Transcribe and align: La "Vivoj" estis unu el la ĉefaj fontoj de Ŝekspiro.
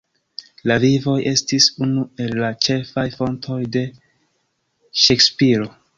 La 0.69 0.77
"Vivoj" 0.83 1.17
estis 1.31 1.67
unu 1.87 2.07
el 2.25 2.33
la 2.45 2.51
ĉefaj 2.69 3.07
fontoj 3.19 3.61
de 3.77 3.87
Ŝekspiro. 5.03 5.71